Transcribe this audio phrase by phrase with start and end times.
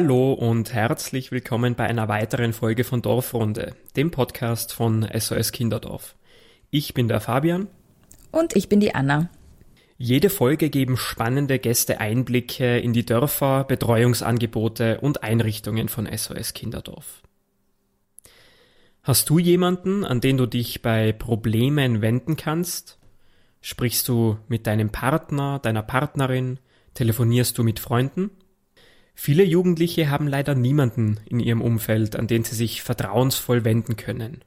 [0.00, 6.14] Hallo und herzlich willkommen bei einer weiteren Folge von Dorfrunde, dem Podcast von SOS Kinderdorf.
[6.70, 7.66] Ich bin der Fabian.
[8.30, 9.28] Und ich bin die Anna.
[9.96, 17.24] Jede Folge geben spannende Gäste Einblicke in die Dörfer, Betreuungsangebote und Einrichtungen von SOS Kinderdorf.
[19.02, 23.00] Hast du jemanden, an den du dich bei Problemen wenden kannst?
[23.62, 26.60] Sprichst du mit deinem Partner, deiner Partnerin?
[26.94, 28.30] Telefonierst du mit Freunden?
[29.20, 34.44] Viele Jugendliche haben leider niemanden in ihrem Umfeld, an den sie sich vertrauensvoll wenden können.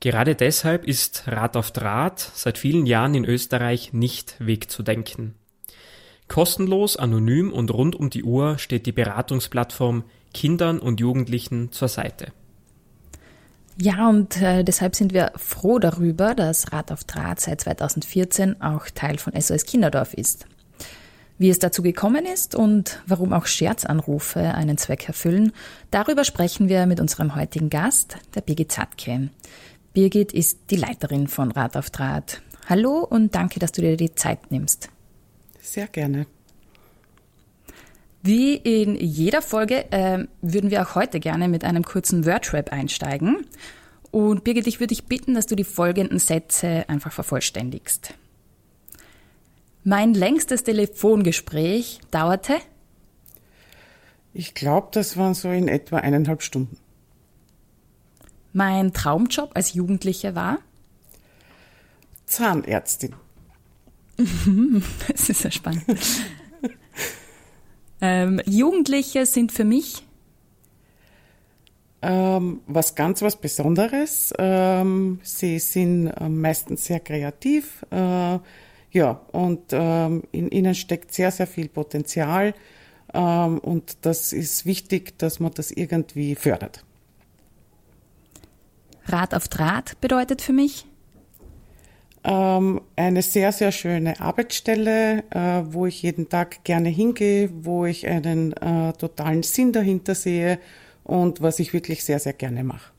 [0.00, 5.36] Gerade deshalb ist Rat auf Draht seit vielen Jahren in Österreich nicht wegzudenken.
[6.26, 10.02] Kostenlos, anonym und rund um die Uhr steht die Beratungsplattform
[10.34, 12.32] Kindern und Jugendlichen zur Seite.
[13.80, 18.86] Ja, und äh, deshalb sind wir froh darüber, dass Rat auf Draht seit 2014 auch
[18.92, 20.46] Teil von SOS Kinderdorf ist.
[21.40, 25.52] Wie es dazu gekommen ist und warum auch Scherzanrufe einen Zweck erfüllen,
[25.90, 29.30] darüber sprechen wir mit unserem heutigen Gast, der Birgit Zatke.
[29.94, 32.42] Birgit ist die Leiterin von Rat auf Draht.
[32.68, 34.90] Hallo und danke, dass du dir die Zeit nimmst.
[35.62, 36.26] Sehr gerne.
[38.22, 43.46] Wie in jeder Folge äh, würden wir auch heute gerne mit einem kurzen Wordrap einsteigen.
[44.10, 48.12] Und Birgit, ich würde dich bitten, dass du die folgenden Sätze einfach vervollständigst.
[49.82, 52.58] Mein längstes Telefongespräch dauerte?
[54.32, 56.76] Ich glaube, das waren so in etwa eineinhalb Stunden.
[58.52, 60.58] Mein Traumjob als Jugendliche war?
[62.26, 63.14] Zahnärztin.
[65.08, 65.84] das ist ja spannend.
[68.00, 70.04] ähm, Jugendliche sind für mich?
[72.02, 74.32] Ähm, was ganz was Besonderes.
[74.38, 77.84] Ähm, sie sind äh, meistens sehr kreativ.
[77.90, 78.38] Äh,
[78.92, 82.54] ja, und ähm, in ihnen steckt sehr, sehr viel Potenzial.
[83.14, 86.84] Ähm, und das ist wichtig, dass man das irgendwie fördert.
[89.06, 90.86] Rad auf Draht bedeutet für mich?
[92.22, 98.06] Ähm, eine sehr, sehr schöne Arbeitsstelle, äh, wo ich jeden Tag gerne hingehe, wo ich
[98.06, 100.58] einen äh, totalen Sinn dahinter sehe
[101.02, 102.92] und was ich wirklich sehr, sehr gerne mache.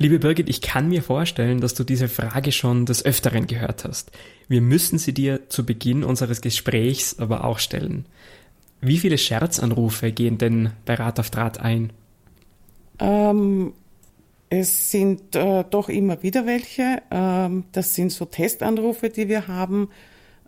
[0.00, 4.12] Liebe Birgit, ich kann mir vorstellen, dass du diese Frage schon des Öfteren gehört hast.
[4.46, 8.06] Wir müssen sie dir zu Beginn unseres Gesprächs aber auch stellen.
[8.80, 11.92] Wie viele Scherzanrufe gehen denn bei Rat auf Draht ein?
[13.00, 13.72] Ähm,
[14.50, 17.02] es sind äh, doch immer wieder welche.
[17.10, 19.90] Ähm, das sind so Testanrufe, die wir haben.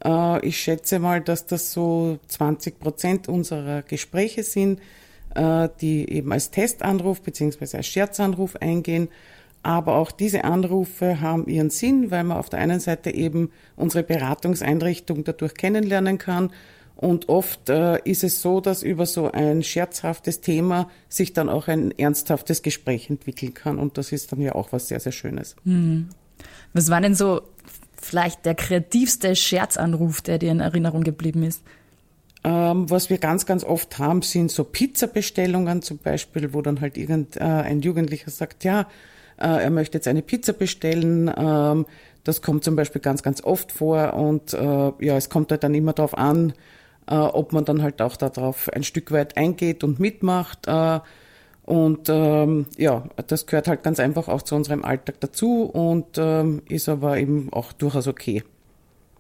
[0.05, 4.79] Äh, ich schätze mal, dass das so 20 Prozent unserer Gespräche sind,
[5.35, 7.79] äh, die eben als Testanruf bzw.
[7.79, 9.09] als Scherzanruf eingehen.
[9.63, 14.03] Aber auch diese Anrufe haben ihren Sinn, weil man auf der einen Seite eben unsere
[14.03, 16.51] Beratungseinrichtung dadurch kennenlernen kann.
[16.97, 21.69] Und oft äh, ist es so, dass über so ein scherzhaftes Thema sich dann auch
[21.69, 23.79] ein ernsthaftes Gespräch entwickeln kann.
[23.79, 25.57] Und das ist dann ja auch was sehr, sehr Schönes.
[25.65, 26.11] Hm.
[26.75, 27.43] Was war denn so
[28.01, 31.63] vielleicht der kreativste Scherzanruf, der dir in Erinnerung geblieben ist?
[32.43, 36.97] Ähm, was wir ganz, ganz oft haben, sind so Pizzabestellungen zum Beispiel, wo dann halt
[36.97, 38.87] irgendein äh, Jugendlicher sagt, ja,
[39.47, 41.33] er möchte jetzt eine Pizza bestellen.
[41.37, 41.87] Ähm,
[42.25, 45.75] das kommt zum Beispiel ganz, ganz oft vor und äh, ja, es kommt halt dann
[45.75, 46.53] immer darauf an,
[47.07, 50.69] äh, ob man dann halt auch darauf ein Stück weit eingeht und mitmacht.
[51.71, 56.63] Und ähm, ja, das gehört halt ganz einfach auch zu unserem Alltag dazu und ähm,
[56.69, 58.43] ist aber eben auch durchaus okay.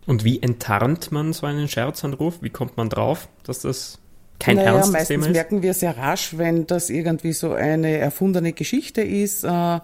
[0.07, 2.43] Und wie enttarnt man so einen Scherzanruf?
[2.43, 4.01] Wie kommt man drauf, dass das
[4.41, 5.33] kein naja, ernstes meistens Thema ist?
[5.33, 9.45] merken wir sehr rasch, wenn das irgendwie so eine erfundene Geschichte ist.
[9.45, 9.79] Äh,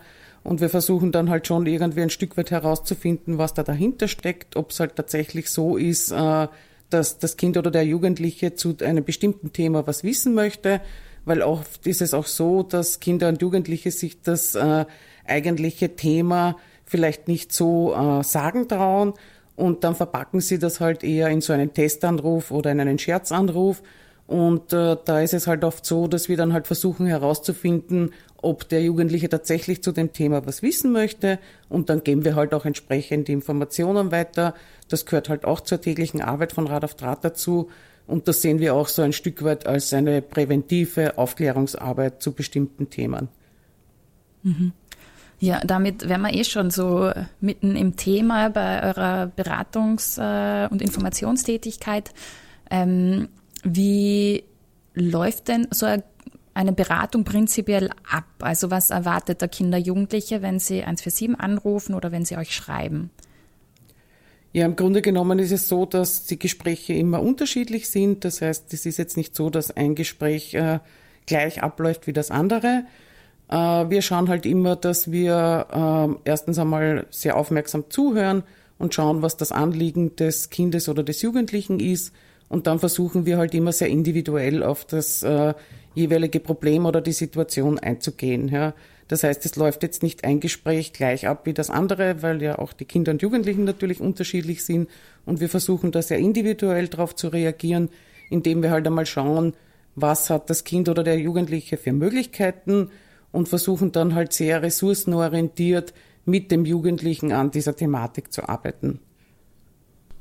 [0.46, 4.56] und wir versuchen dann halt schon irgendwie ein Stück weit herauszufinden, was da dahinter steckt,
[4.56, 6.46] ob es halt tatsächlich so ist, äh,
[6.88, 10.80] dass das Kind oder der Jugendliche zu einem bestimmten Thema was wissen möchte,
[11.24, 14.86] weil oft ist es auch so, dass Kinder und Jugendliche sich das äh,
[15.26, 19.15] eigentliche Thema vielleicht nicht so äh, sagen trauen.
[19.56, 23.82] Und dann verpacken sie das halt eher in so einen Testanruf oder in einen Scherzanruf
[24.26, 28.68] und äh, da ist es halt oft so, dass wir dann halt versuchen herauszufinden, ob
[28.68, 31.38] der Jugendliche tatsächlich zu dem Thema was wissen möchte.
[31.68, 34.54] Und dann geben wir halt auch entsprechend die Informationen weiter.
[34.88, 37.70] Das gehört halt auch zur täglichen Arbeit von Rad auf Draht dazu.
[38.06, 42.90] Und das sehen wir auch so ein Stück weit als eine präventive Aufklärungsarbeit zu bestimmten
[42.90, 43.28] Themen.
[44.42, 44.72] Mhm.
[45.38, 50.82] Ja, damit wären wir eh schon so mitten im Thema bei eurer Beratungs- äh, und
[50.82, 52.12] Informationstätigkeit.
[52.70, 53.28] Ähm,
[53.66, 54.45] wie
[54.95, 55.86] läuft denn so
[56.54, 58.24] eine Beratung prinzipiell ab?
[58.41, 63.10] Also was erwartet der Kinder, Jugendliche, wenn sie 147 anrufen oder wenn sie euch schreiben?
[64.53, 68.24] Ja, im Grunde genommen ist es so, dass die Gespräche immer unterschiedlich sind.
[68.24, 70.78] Das heißt, es ist jetzt nicht so, dass ein Gespräch äh,
[71.27, 72.84] gleich abläuft wie das andere.
[73.51, 78.45] Äh, wir schauen halt immer, dass wir äh, erstens einmal sehr aufmerksam zuhören
[78.78, 82.15] und schauen, was das Anliegen des Kindes oder des Jugendlichen ist.
[82.48, 85.54] Und dann versuchen wir halt immer sehr individuell auf das äh,
[85.95, 88.48] jeweilige Problem oder die Situation einzugehen.
[88.48, 88.75] Ja.
[89.09, 92.59] Das heißt, es läuft jetzt nicht ein Gespräch gleich ab wie das andere, weil ja
[92.59, 94.89] auch die Kinder und Jugendlichen natürlich unterschiedlich sind.
[95.25, 97.89] Und wir versuchen da sehr individuell darauf zu reagieren,
[98.31, 99.54] indem wir halt einmal schauen,
[99.95, 102.91] was hat das Kind oder der Jugendliche für Möglichkeiten
[103.33, 105.95] und versuchen dann halt sehr ressourcenorientiert
[106.25, 109.01] mit dem Jugendlichen an dieser Thematik zu arbeiten.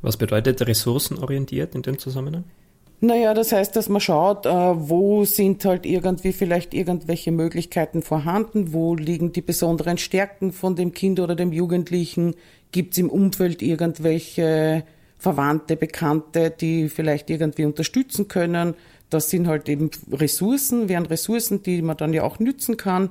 [0.06, 2.44] Was bedeutet ressourcenorientiert in dem Zusammenhang?
[3.02, 8.72] Naja, das heißt, dass man schaut, äh, wo sind halt irgendwie vielleicht irgendwelche Möglichkeiten vorhanden,
[8.72, 12.36] wo liegen die besonderen Stärken von dem Kind oder dem Jugendlichen,
[12.72, 14.84] gibt es im Umfeld irgendwelche
[15.18, 18.76] Verwandte, Bekannte, die vielleicht irgendwie unterstützen können.
[19.10, 23.10] Das sind halt eben Ressourcen, wären Ressourcen, die man dann ja auch nützen kann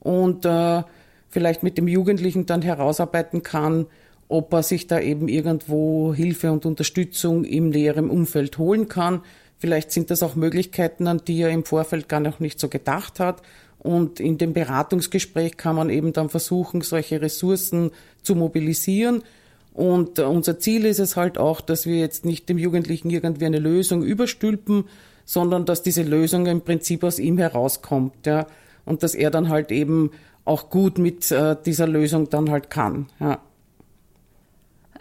[0.00, 0.82] und äh,
[1.28, 3.86] vielleicht mit dem Jugendlichen dann herausarbeiten kann,
[4.32, 9.20] ob er sich da eben irgendwo Hilfe und Unterstützung im näheren Umfeld holen kann.
[9.58, 13.20] Vielleicht sind das auch Möglichkeiten, an die er im Vorfeld gar noch nicht so gedacht
[13.20, 13.42] hat.
[13.78, 17.90] Und in dem Beratungsgespräch kann man eben dann versuchen, solche Ressourcen
[18.22, 19.22] zu mobilisieren.
[19.74, 23.58] Und unser Ziel ist es halt auch, dass wir jetzt nicht dem Jugendlichen irgendwie eine
[23.58, 24.84] Lösung überstülpen,
[25.24, 28.46] sondern dass diese Lösung im Prinzip aus ihm herauskommt, ja.
[28.84, 30.10] Und dass er dann halt eben
[30.44, 33.40] auch gut mit äh, dieser Lösung dann halt kann, ja.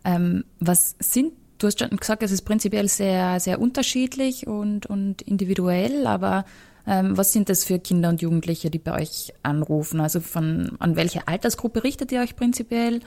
[0.04, 5.22] Ähm, was sind, du hast schon gesagt, es ist prinzipiell sehr, sehr unterschiedlich und, und
[5.22, 6.46] individuell, aber
[6.88, 10.00] ähm, was sind das für Kinder und Jugendliche, die bei euch anrufen?
[10.00, 13.02] Also von, an welche Altersgruppe richtet ihr euch prinzipiell?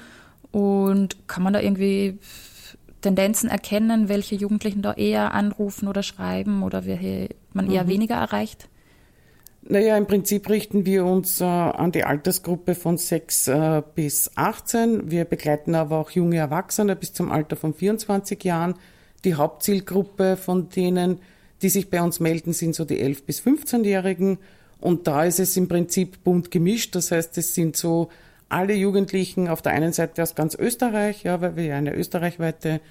[0.53, 2.19] Und kann man da irgendwie
[3.01, 7.89] Tendenzen erkennen, welche Jugendlichen da eher anrufen oder schreiben oder welche man eher mhm.
[7.89, 8.69] weniger erreicht?
[9.67, 15.11] Naja, im Prinzip richten wir uns äh, an die Altersgruppe von 6 äh, bis 18.
[15.11, 18.75] Wir begleiten aber auch junge Erwachsene bis zum Alter von 24 Jahren.
[19.25, 21.21] Die Hauptzielgruppe von denen,
[21.63, 24.37] die sich bei uns melden, sind so die 11 bis 15-Jährigen.
[24.81, 26.95] Und da ist es im Prinzip bunt gemischt.
[26.95, 28.11] Das heißt, es sind so
[28.51, 32.83] alle Jugendlichen auf der einen Seite aus ganz Österreich, ja, weil wir ja eine österreichweite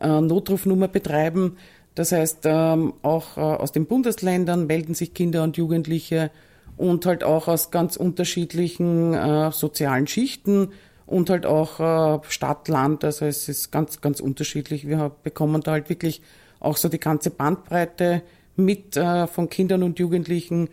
[0.00, 1.56] äh, Notrufnummer betreiben.
[1.94, 6.30] Das heißt, ähm, auch äh, aus den Bundesländern melden sich Kinder und Jugendliche
[6.76, 10.70] und halt auch aus ganz unterschiedlichen äh, sozialen Schichten
[11.04, 13.04] und halt auch äh, Stadt, Land.
[13.04, 14.86] Also es ist ganz, ganz unterschiedlich.
[14.86, 16.22] Wir bekommen da halt wirklich
[16.60, 18.22] auch so die ganze Bandbreite
[18.54, 20.68] mit von Kindern und Jugendlichen,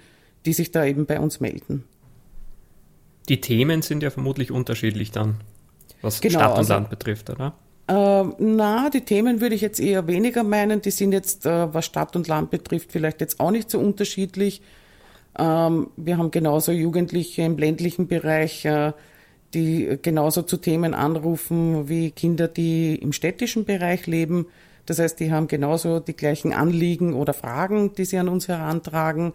[0.46, 1.86] die sich da eben bei uns melden.
[3.30, 5.38] Die Themen sind ja vermutlich unterschiedlich dann,
[6.02, 7.54] was genau, Stadt und also, Land betrifft, oder?
[7.90, 10.82] Äh, na, die Themen würde ich jetzt eher weniger meinen.
[10.82, 14.62] Die sind jetzt, äh, was Stadt und Land betrifft, vielleicht jetzt auch nicht so unterschiedlich.
[15.38, 18.94] Ähm, wir haben genauso Jugendliche im ländlichen Bereich, äh,
[19.56, 24.46] die genauso zu Themen anrufen wie Kinder, die im städtischen Bereich leben.
[24.86, 29.34] Das heißt, die haben genauso die gleichen Anliegen oder Fragen, die sie an uns herantragen.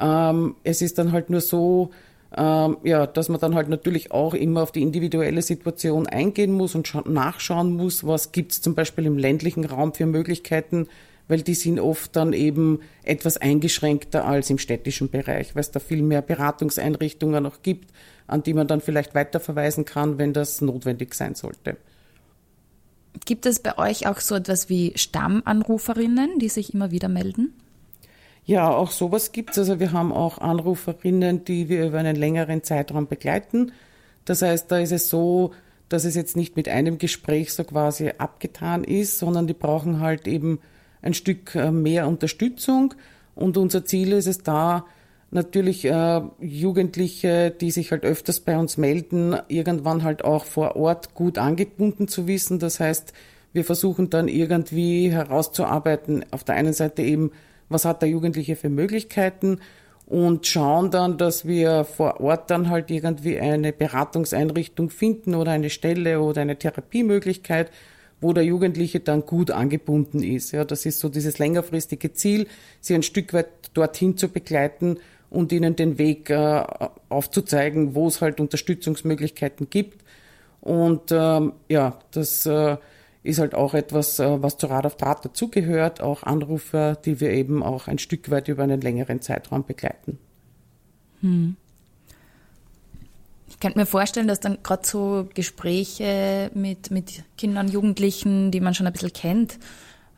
[0.00, 1.90] Ähm, es ist dann halt nur so,
[2.34, 6.74] ähm, ja, dass man dann halt natürlich auch immer auf die individuelle Situation eingehen muss
[6.74, 10.88] und nachschauen muss, was gibt es zum Beispiel im ländlichen Raum für Möglichkeiten,
[11.28, 15.80] weil die sind oft dann eben etwas eingeschränkter als im städtischen Bereich, weil es da
[15.80, 17.90] viel mehr Beratungseinrichtungen noch gibt,
[18.26, 21.76] an die man dann vielleicht weiterverweisen kann, wenn das notwendig sein sollte.
[23.26, 27.52] Gibt es bei euch auch so etwas wie Stammanruferinnen, die sich immer wieder melden?
[28.44, 29.58] Ja, auch sowas gibt's.
[29.58, 33.72] Also wir haben auch Anruferinnen, die wir über einen längeren Zeitraum begleiten.
[34.24, 35.52] Das heißt, da ist es so,
[35.88, 40.26] dass es jetzt nicht mit einem Gespräch so quasi abgetan ist, sondern die brauchen halt
[40.26, 40.60] eben
[41.02, 42.94] ein Stück äh, mehr Unterstützung.
[43.34, 44.86] Und unser Ziel ist es da,
[45.30, 51.14] natürlich äh, Jugendliche, die sich halt öfters bei uns melden, irgendwann halt auch vor Ort
[51.14, 52.58] gut angebunden zu wissen.
[52.58, 53.12] Das heißt,
[53.52, 57.32] wir versuchen dann irgendwie herauszuarbeiten, auf der einen Seite eben,
[57.72, 59.60] was hat der Jugendliche für Möglichkeiten
[60.06, 65.70] und schauen dann, dass wir vor Ort dann halt irgendwie eine Beratungseinrichtung finden oder eine
[65.70, 67.70] Stelle oder eine Therapiemöglichkeit,
[68.20, 70.52] wo der Jugendliche dann gut angebunden ist.
[70.52, 72.46] Ja, das ist so dieses längerfristige Ziel,
[72.80, 74.98] sie ein Stück weit dorthin zu begleiten
[75.30, 76.62] und ihnen den Weg äh,
[77.08, 80.02] aufzuzeigen, wo es halt Unterstützungsmöglichkeiten gibt.
[80.60, 82.76] Und ähm, ja, das äh,
[83.22, 87.30] ist halt auch etwas, äh, was zu Rad auf Draht dazugehört, auch Anrufer, die wir
[87.30, 90.18] eben auch ein Stück weit über einen längeren Zeitraum begleiten.
[91.20, 91.56] Hm.
[93.48, 98.74] Ich könnte mir vorstellen, dass dann gerade so Gespräche mit, mit Kindern, Jugendlichen, die man
[98.74, 99.58] schon ein bisschen kennt,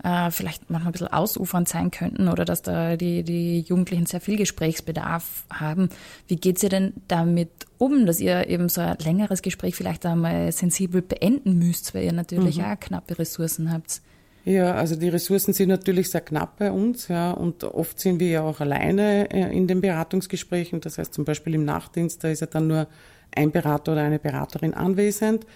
[0.04, 4.20] äh, vielleicht manchmal ein bisschen ausufernd sein könnten oder dass da die, die Jugendlichen sehr
[4.20, 5.88] viel Gesprächsbedarf haben.
[6.28, 10.52] Wie geht's ihr denn damit um, dass ihr eben so ein längeres Gespräch vielleicht einmal
[10.52, 12.64] sensibel beenden müsst, weil ihr natürlich mhm.
[12.64, 14.02] auch knappe Ressourcen habt?
[14.44, 18.28] Ja, also die Ressourcen sind natürlich sehr knapp bei uns, ja, und oft sind wir
[18.28, 20.82] ja auch alleine äh, in den Beratungsgesprächen.
[20.82, 22.86] Das heißt zum Beispiel im Nachtdienst, da ist ja dann nur
[23.34, 25.46] ein Berater oder eine Beraterin anwesend.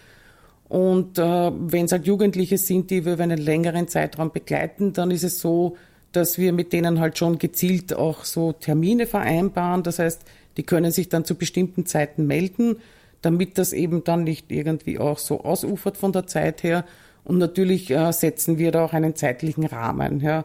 [0.69, 5.11] Und äh, wenn es halt Jugendliche sind, die wir über einen längeren Zeitraum begleiten, dann
[5.11, 5.77] ist es so,
[6.13, 9.83] dass wir mit denen halt schon gezielt auch so Termine vereinbaren.
[9.83, 10.23] Das heißt,
[10.57, 12.77] die können sich dann zu bestimmten Zeiten melden,
[13.23, 16.85] damit das eben dann nicht irgendwie auch so ausufert von der Zeit her.
[17.25, 20.21] Und natürlich äh, setzen wir da auch einen zeitlichen Rahmen.
[20.21, 20.45] Ja.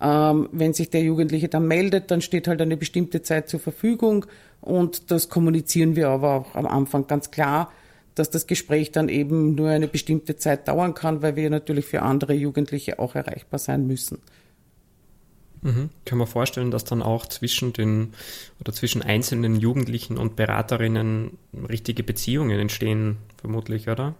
[0.00, 4.26] Ähm, wenn sich der Jugendliche dann meldet, dann steht halt eine bestimmte Zeit zur Verfügung
[4.60, 7.72] und das kommunizieren wir aber auch am Anfang ganz klar
[8.18, 12.02] dass das Gespräch dann eben nur eine bestimmte Zeit dauern kann, weil wir natürlich für
[12.02, 14.18] andere Jugendliche auch erreichbar sein müssen.
[15.62, 15.90] Mhm.
[16.04, 18.12] Kann man vorstellen, dass dann auch zwischen den
[18.60, 21.36] oder zwischen einzelnen Jugendlichen und Beraterinnen
[21.68, 24.14] richtige Beziehungen entstehen, vermutlich, oder?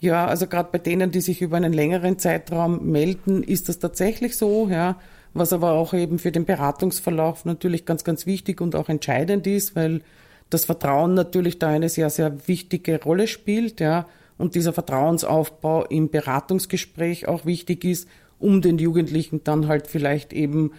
[0.00, 4.36] Ja, also gerade bei denen, die sich über einen längeren Zeitraum melden, ist das tatsächlich
[4.36, 5.00] so, ja.
[5.32, 9.76] Was aber auch eben für den Beratungsverlauf natürlich ganz, ganz wichtig und auch entscheidend ist,
[9.76, 10.00] weil
[10.50, 14.06] das Vertrauen natürlich da eine sehr, sehr wichtige Rolle spielt, ja,
[14.38, 20.72] und dieser Vertrauensaufbau im Beratungsgespräch auch wichtig ist, um den Jugendlichen dann halt vielleicht eben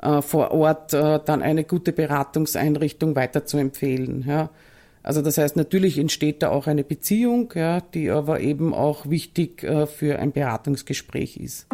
[0.00, 4.50] äh, vor Ort äh, dann eine gute Beratungseinrichtung weiterzuempfehlen, ja.
[5.04, 9.64] Also das heißt, natürlich entsteht da auch eine Beziehung, ja, die aber eben auch wichtig
[9.64, 11.66] äh, für ein Beratungsgespräch ist.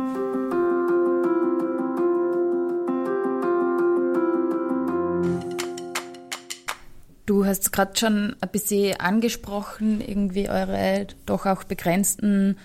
[7.48, 12.56] Hast gerade schon ein bisschen angesprochen, irgendwie eure doch auch begrenzten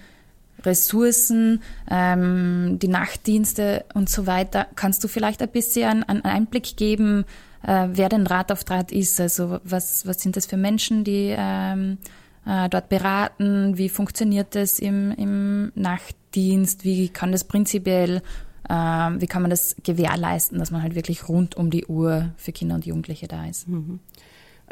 [0.66, 4.68] Ressourcen, ähm, die Nachtdienste und so weiter.
[4.76, 7.26] Kannst du vielleicht ein bisschen einen Einblick geben,
[7.64, 9.20] äh, wer denn Rat auf Draht ist?
[9.20, 11.98] Also was, was sind das für Menschen, die ähm,
[12.46, 13.78] äh, dort beraten?
[13.78, 16.84] Wie funktioniert das im, im Nachtdienst?
[16.84, 18.22] Wie kann das prinzipiell,
[18.70, 22.52] äh, wie kann man das gewährleisten, dass man halt wirklich rund um die Uhr für
[22.52, 23.68] Kinder und Jugendliche da ist?
[23.68, 24.00] Mhm.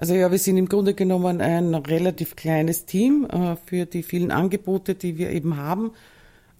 [0.02, 4.32] Also ja, wir sind im Grunde genommen ein relativ kleines Team äh, für die vielen
[4.32, 5.92] Angebote, die wir eben haben.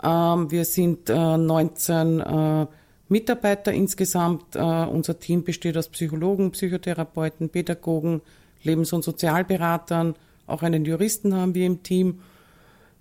[0.04, 2.68] Ähm, wir sind äh, 19 äh,
[3.10, 4.56] Mitarbeiter insgesamt.
[4.56, 8.22] Äh, unser Team besteht aus Psychologen, Psychotherapeuten, Pädagogen,
[8.62, 10.14] Lebens- und Sozialberatern.
[10.46, 12.20] Auch einen Juristen haben wir im Team.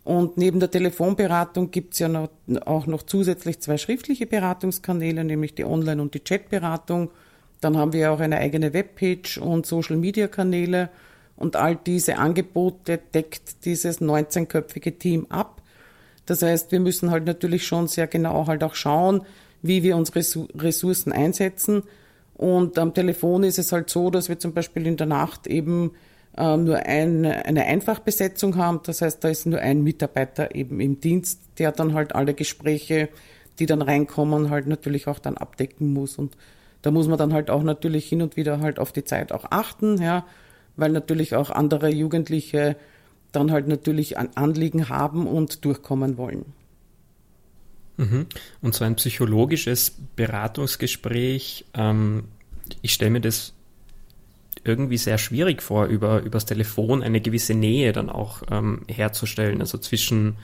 [0.05, 2.31] Und neben der Telefonberatung gibt es ja noch,
[2.65, 7.11] auch noch zusätzlich zwei schriftliche Beratungskanäle, nämlich die Online- und die Chatberatung.
[7.61, 10.89] Dann haben wir auch eine eigene Webpage und Social-Media-Kanäle
[11.37, 15.63] und all diese Angebote deckt dieses 19-köpfige Team ab.
[16.27, 19.23] Das heißt, wir müssen halt natürlich schon sehr genau halt auch schauen,
[19.63, 20.21] wie wir unsere
[20.59, 21.83] Ressourcen einsetzen.
[22.35, 25.93] Und am Telefon ist es halt so, dass wir zum Beispiel in der Nacht eben
[26.37, 28.81] äh, nur eine, eine Einfachbesetzung haben.
[28.85, 33.09] Das heißt, da ist nur ein Mitarbeiter eben im Dienst, der dann halt alle Gespräche,
[33.59, 36.17] die dann reinkommen, halt natürlich auch dann abdecken muss.
[36.17, 36.37] Und
[36.83, 39.47] da muss man dann halt auch natürlich hin und wieder halt auf die Zeit auch
[39.51, 40.27] achten, ja,
[40.77, 42.77] weil natürlich auch andere Jugendliche
[43.33, 46.47] dann halt natürlich ein Anliegen haben und durchkommen wollen.
[47.97, 48.27] Mhm.
[48.63, 52.25] Und so ein psychologisches Beratungsgespräch, ähm,
[52.83, 53.53] ich stelle mir das
[54.65, 59.79] irgendwie sehr schwierig vor, über übers Telefon eine gewisse Nähe dann auch ähm, herzustellen, also
[59.79, 60.37] zwischen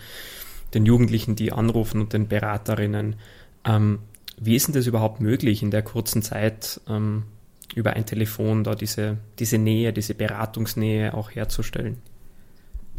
[0.75, 3.17] den Jugendlichen, die anrufen und den Beraterinnen.
[3.65, 4.01] Ähm,
[4.39, 7.25] wie ist denn das überhaupt möglich, in der kurzen Zeit ähm,
[7.75, 11.99] über ein Telefon da diese, diese Nähe, diese Beratungsnähe auch herzustellen?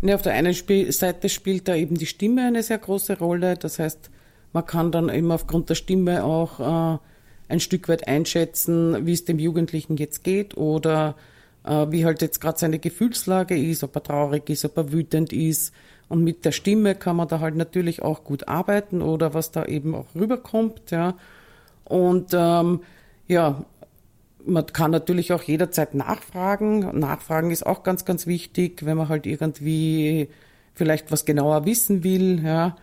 [0.02, 3.56] Ja, auf der einen Spiel Seite spielt da eben die Stimme eine sehr große Rolle.
[3.56, 4.12] Das heißt,
[4.54, 6.60] man kann dann eben aufgrund der Stimme auch
[6.96, 7.00] äh,
[7.50, 11.16] ein Stück weit einschätzen, wie es dem Jugendlichen jetzt geht oder
[11.64, 15.34] äh, wie halt jetzt gerade seine Gefühlslage ist, ob er traurig ist, ob er wütend
[15.34, 15.74] ist.
[16.10, 19.66] Und mit der Stimme kann man da halt natürlich auch gut arbeiten oder was da
[19.66, 21.16] eben auch rüberkommt, ja.
[21.84, 22.82] Und ähm,
[23.28, 23.66] ja,
[24.46, 27.00] man kann natürlich auch jederzeit nachfragen.
[27.00, 30.30] Nachfragen ist auch ganz, ganz wichtig, wenn man halt irgendwie
[30.74, 32.78] vielleicht was genauer wissen will, ja.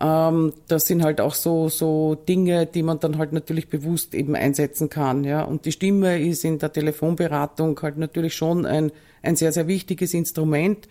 [0.00, 4.36] Ähm, das sind halt auch so, so Dinge, die man dann halt natürlich bewusst eben
[4.36, 5.42] einsetzen kann, ja.
[5.42, 10.14] Und die Stimme ist in der Telefonberatung halt natürlich schon ein, ein sehr, sehr wichtiges
[10.14, 10.88] Instrument,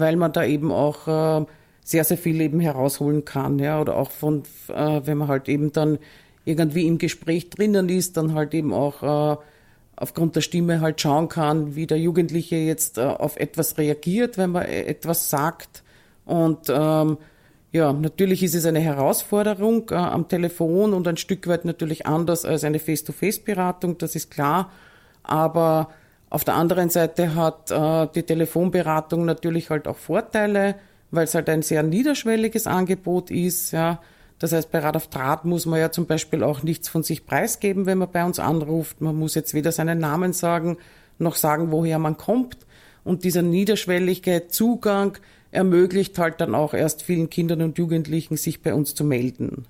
[0.00, 1.46] weil man da eben auch äh,
[1.84, 5.72] sehr, sehr viel eben herausholen kann, ja, oder auch von, äh, wenn man halt eben
[5.72, 5.98] dann
[6.44, 9.36] irgendwie im Gespräch drinnen ist, dann halt eben auch äh,
[9.96, 14.50] aufgrund der Stimme halt schauen kann, wie der Jugendliche jetzt äh, auf etwas reagiert, wenn
[14.50, 15.82] man äh, etwas sagt.
[16.24, 17.18] Und ähm,
[17.72, 22.44] ja, natürlich ist es eine Herausforderung äh, am Telefon und ein Stück weit natürlich anders
[22.44, 24.70] als eine Face-to-Face-Beratung, das ist klar.
[25.22, 25.90] Aber
[26.30, 30.76] auf der anderen Seite hat äh, die Telefonberatung natürlich halt auch Vorteile,
[31.10, 33.72] weil es halt ein sehr niederschwelliges Angebot ist.
[33.72, 34.00] Ja.
[34.38, 37.26] Das heißt, bei Rad auf Draht muss man ja zum Beispiel auch nichts von sich
[37.26, 39.00] preisgeben, wenn man bei uns anruft.
[39.00, 40.78] Man muss jetzt weder seinen Namen sagen,
[41.18, 42.58] noch sagen, woher man kommt.
[43.02, 45.18] Und dieser niederschwellige Zugang
[45.50, 49.66] ermöglicht halt dann auch erst vielen Kindern und Jugendlichen, sich bei uns zu melden.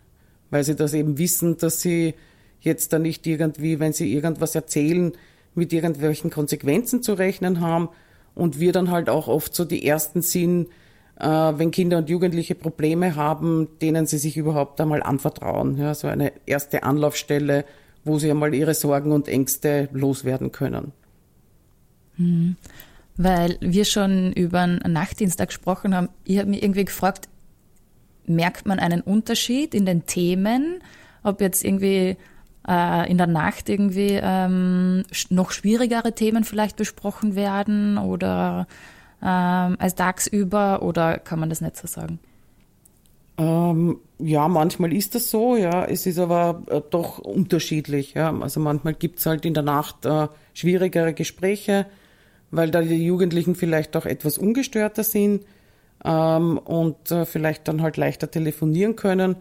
[0.50, 2.14] Weil sie das eben wissen, dass sie
[2.60, 5.12] jetzt da nicht irgendwie, wenn sie irgendwas erzählen,
[5.54, 7.88] mit irgendwelchen Konsequenzen zu rechnen haben.
[8.34, 10.68] Und wir dann halt auch oft so die Ersten sind,
[11.18, 15.76] äh, wenn Kinder und Jugendliche Probleme haben, denen sie sich überhaupt einmal anvertrauen.
[15.76, 17.64] Ja, so eine erste Anlaufstelle,
[18.04, 20.92] wo sie einmal ihre Sorgen und Ängste loswerden können.
[22.16, 22.56] Mhm.
[23.16, 27.28] Weil wir schon über einen Nachtdienstag gesprochen haben, ich habe mich irgendwie gefragt,
[28.26, 30.82] merkt man einen Unterschied in den Themen,
[31.22, 32.16] ob jetzt irgendwie
[32.70, 38.68] äh, in der Nacht irgendwie ähm, noch schwierigere Themen vielleicht besprochen werden oder
[39.20, 42.20] ähm, als tagsüber oder kann man das nicht so sagen?
[43.38, 45.84] Ähm, ja, manchmal ist das so, ja.
[45.84, 48.14] Es ist aber äh, doch unterschiedlich.
[48.14, 48.32] Ja.
[48.38, 51.86] Also manchmal gibt es halt in der Nacht äh, schwierigere Gespräche,
[52.50, 55.44] weil da die Jugendlichen vielleicht auch etwas ungestörter sind
[56.04, 59.36] ähm, und äh, vielleicht dann halt leichter telefonieren können.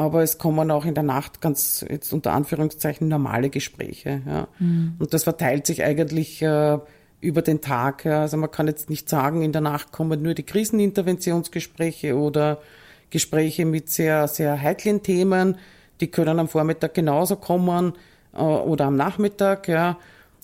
[0.00, 4.22] Aber es kommen auch in der Nacht ganz jetzt unter Anführungszeichen normale Gespräche.
[4.26, 4.48] Ja.
[4.58, 4.94] Mhm.
[4.98, 6.78] Und das verteilt sich eigentlich äh,
[7.20, 8.06] über den Tag.
[8.06, 12.62] Also man kann jetzt nicht sagen, in der Nacht kommen nur die Kriseninterventionsgespräche oder
[13.10, 15.58] Gespräche mit sehr, sehr heiklen Themen.
[16.00, 17.92] Die können am Vormittag genauso kommen
[18.32, 19.98] äh, oder am Nachmittag, ja.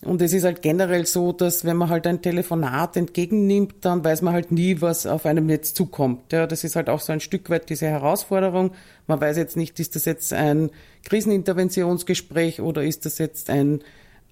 [0.05, 4.21] Und es ist halt generell so, dass wenn man halt ein Telefonat entgegennimmt, dann weiß
[4.23, 6.33] man halt nie, was auf einem jetzt zukommt.
[6.33, 8.73] Ja, das ist halt auch so ein Stück weit diese Herausforderung.
[9.07, 10.71] Man weiß jetzt nicht, ist das jetzt ein
[11.05, 13.81] Kriseninterventionsgespräch oder ist das jetzt ein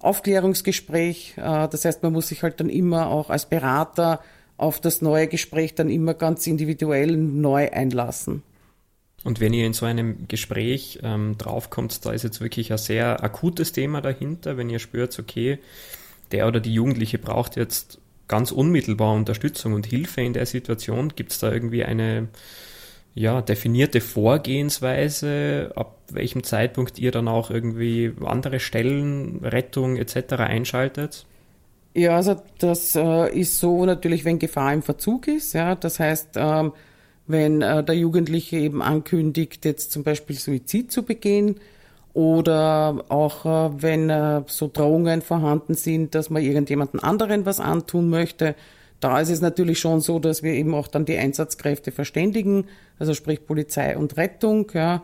[0.01, 1.35] Aufklärungsgespräch.
[1.39, 4.21] Äh, das heißt, man muss sich halt dann immer auch als Berater
[4.59, 8.43] auf das neue Gespräch dann immer ganz individuell neu einlassen.
[9.25, 13.25] Und wenn ihr in so einem Gespräch ähm, draufkommt, da ist jetzt wirklich ein sehr
[13.25, 15.59] akutes Thema dahinter, wenn ihr spürt, okay,
[16.31, 21.33] der oder die Jugendliche braucht jetzt ganz unmittelbar Unterstützung und Hilfe in der Situation, gibt
[21.33, 22.29] es da irgendwie eine
[23.15, 30.35] ja, definierte Vorgehensweise, ab welchem Zeitpunkt ihr dann auch irgendwie andere Stellen, Rettung etc.
[30.35, 31.25] einschaltet?
[31.95, 35.53] Ja, also das äh, ist so natürlich, wenn Gefahr im Verzug ist.
[35.53, 36.73] Ja, das heißt, ähm,
[37.27, 41.57] wenn äh, der Jugendliche eben ankündigt, jetzt zum Beispiel Suizid zu begehen
[42.13, 48.09] oder auch äh, wenn äh, so Drohungen vorhanden sind, dass man irgendjemanden anderen was antun
[48.09, 48.55] möchte,
[49.01, 52.67] da ist es natürlich schon so, dass wir eben auch dann die Einsatzkräfte verständigen,
[52.99, 55.03] also sprich Polizei und Rettung, ja.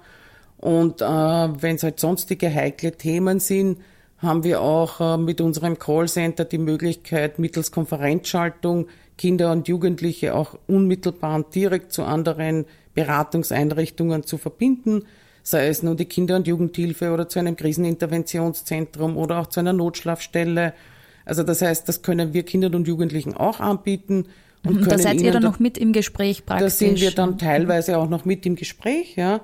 [0.56, 3.78] Und äh, wenn es halt sonstige heikle Themen sind,
[4.18, 8.86] haben wir auch äh, mit unserem Callcenter die Möglichkeit, mittels Konferenzschaltung
[9.20, 15.04] Kinder und Jugendliche auch unmittelbar und direkt zu anderen Beratungseinrichtungen zu verbinden,
[15.42, 19.74] sei es nun die Kinder- und Jugendhilfe oder zu einem Kriseninterventionszentrum oder auch zu einer
[19.74, 20.72] Notschlafstelle
[21.24, 24.26] also das heißt, das können wir Kindern und Jugendlichen auch anbieten.
[24.64, 26.64] Und, und da seid ihr dann noch mit im Gespräch praktisch?
[26.64, 29.40] Da sind wir dann teilweise auch noch mit im Gespräch, ja.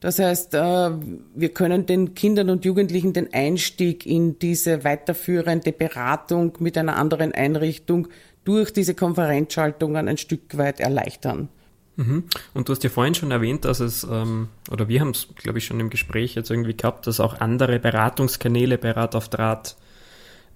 [0.00, 0.90] Das heißt, äh,
[1.34, 7.32] wir können den Kindern und Jugendlichen den Einstieg in diese weiterführende Beratung mit einer anderen
[7.32, 8.08] Einrichtung
[8.44, 11.48] durch diese Konferenzschaltungen ein Stück weit erleichtern.
[11.96, 12.24] Mhm.
[12.54, 15.58] Und du hast ja vorhin schon erwähnt, dass es, ähm, oder wir haben es, glaube
[15.58, 19.76] ich, schon im Gespräch jetzt irgendwie gehabt, dass auch andere Beratungskanäle bei Rat auf Draht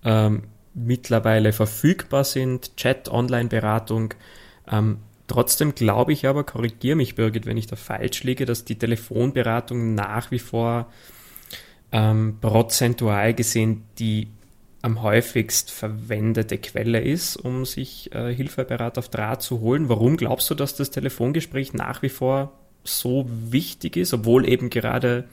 [0.05, 0.45] ähm,
[0.75, 4.15] mittlerweile verfügbar sind, Chat, Online-Beratung.
[4.71, 8.79] Ähm, trotzdem glaube ich aber, korrigiere mich Birgit, wenn ich da falsch liege, dass die
[8.79, 10.91] Telefonberatung nach wie vor
[11.93, 14.29] ähm, prozentual gesehen die
[14.85, 19.89] am häufigst verwendete Quelle ist, um sich äh, Hilfeberater auf Draht zu holen.
[19.89, 22.53] Warum glaubst du, dass das Telefongespräch nach wie vor
[22.85, 25.25] so wichtig ist, obwohl eben gerade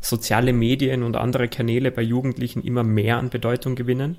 [0.00, 4.16] soziale Medien und andere Kanäle bei Jugendlichen immer mehr an Bedeutung gewinnen?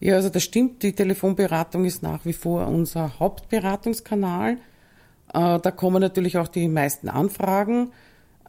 [0.00, 0.82] Ja, also das stimmt.
[0.82, 4.54] Die Telefonberatung ist nach wie vor unser Hauptberatungskanal.
[5.32, 7.92] Äh, da kommen natürlich auch die meisten Anfragen.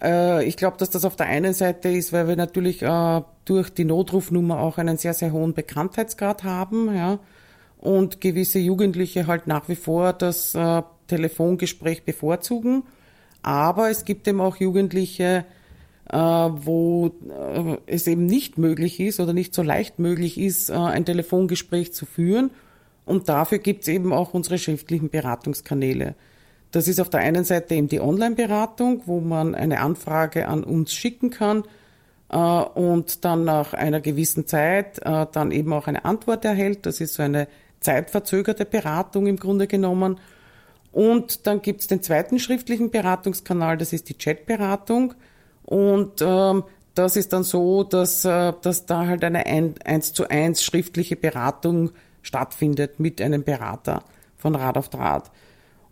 [0.01, 3.69] Äh, ich glaube, dass das auf der einen Seite ist, weil wir natürlich äh, durch
[3.69, 7.19] die Notrufnummer auch einen sehr, sehr hohen Bekanntheitsgrad haben, ja.
[7.79, 10.57] Und gewisse Jugendliche halt nach wie vor das
[11.07, 12.83] Telefongespräch bevorzugen.
[13.43, 15.45] Aber es gibt eben auch Jugendliche,
[16.09, 20.73] äh, wo äh, es eben nicht möglich ist oder nicht so leicht möglich ist, äh,
[20.73, 22.51] ein Telefongespräch zu führen.
[23.05, 26.15] Und dafür gibt es eben auch unsere schriftlichen Beratungskanäle.
[26.71, 30.93] Das ist auf der einen Seite eben die Online-Beratung, wo man eine Anfrage an uns
[30.93, 31.63] schicken kann
[32.29, 36.85] äh, und dann nach einer gewissen Zeit äh, dann eben auch eine Antwort erhält.
[36.85, 37.47] Das ist so eine
[37.79, 40.19] zeitverzögerte Beratung im Grunde genommen.
[40.91, 45.13] Und dann gibt es den zweiten schriftlichen Beratungskanal, das ist die Chatberatung.
[45.63, 46.63] Und ähm,
[46.95, 51.91] das ist dann so, dass, äh, dass da halt eine eins zu eins schriftliche Beratung
[52.23, 54.03] stattfindet mit einem Berater
[54.37, 55.29] von Rad auf Draht.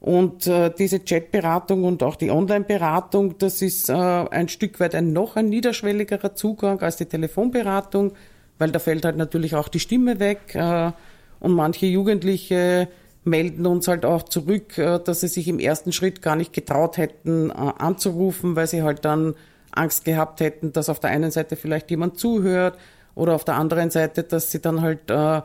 [0.05, 5.13] Und äh, diese Chatberatung und auch die Online-Beratung, das ist äh, ein Stück weit ein
[5.13, 8.11] noch ein niederschwelligerer Zugang als die Telefonberatung,
[8.59, 10.53] weil da fällt halt natürlich auch die Stimme weg.
[10.53, 10.91] Äh,
[11.39, 12.87] und manche Jugendliche
[13.23, 16.97] melden uns halt auch zurück, äh, dass sie sich im ersten Schritt gar nicht getraut
[16.97, 19.33] hätten äh, anzurufen, weil sie halt dann
[19.71, 22.77] Angst gehabt hätten, dass auf der einen Seite vielleicht jemand zuhört
[23.15, 25.41] oder auf der anderen Seite, dass sie dann halt äh,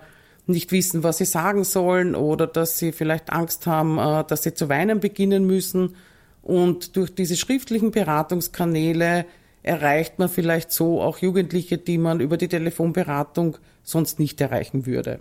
[0.51, 4.55] nicht wissen, was sie sagen sollen oder dass sie vielleicht Angst haben, äh, dass sie
[4.55, 5.97] zu weinen beginnen müssen.
[6.43, 9.27] Und durch diese schriftlichen Beratungskanäle
[9.63, 15.21] erreicht man vielleicht so auch Jugendliche, die man über die Telefonberatung sonst nicht erreichen würde.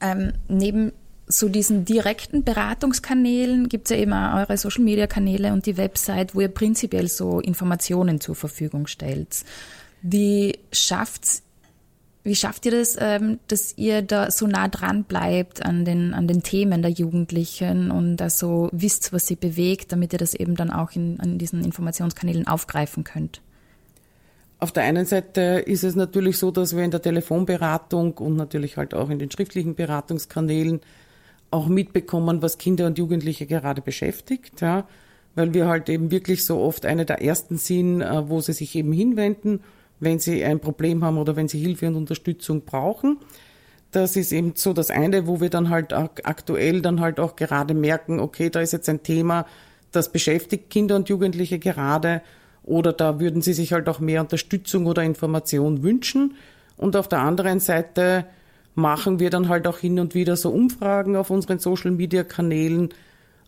[0.00, 0.92] Ähm, neben
[1.26, 6.40] so diesen direkten Beratungskanälen gibt es ja eben auch eure Social-Media-Kanäle und die Website, wo
[6.40, 9.44] ihr prinzipiell so Informationen zur Verfügung stellt.
[10.02, 11.43] Wie schafft's
[12.24, 16.26] wie schafft ihr das, ähm, dass ihr da so nah dran bleibt an den, an
[16.26, 20.56] den Themen der Jugendlichen und da so wisst, was sie bewegt, damit ihr das eben
[20.56, 23.42] dann auch in, an diesen Informationskanälen aufgreifen könnt?
[24.58, 28.78] Auf der einen Seite ist es natürlich so, dass wir in der Telefonberatung und natürlich
[28.78, 30.80] halt auch in den schriftlichen Beratungskanälen
[31.50, 34.88] auch mitbekommen, was Kinder und Jugendliche gerade beschäftigt, ja,
[35.34, 38.74] weil wir halt eben wirklich so oft eine der ersten sind, äh, wo sie sich
[38.76, 39.60] eben hinwenden
[40.00, 43.18] wenn sie ein Problem haben oder wenn sie Hilfe und Unterstützung brauchen.
[43.90, 47.74] Das ist eben so das eine, wo wir dann halt aktuell dann halt auch gerade
[47.74, 49.46] merken, okay, da ist jetzt ein Thema,
[49.92, 52.22] das beschäftigt Kinder und Jugendliche gerade
[52.64, 56.36] oder da würden sie sich halt auch mehr Unterstützung oder Information wünschen.
[56.76, 58.24] Und auf der anderen Seite
[58.74, 62.90] machen wir dann halt auch hin und wieder so Umfragen auf unseren Social Media Kanälen,